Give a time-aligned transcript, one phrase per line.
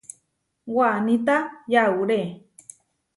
[0.75, 1.37] Waníta
[1.73, 2.21] yauré.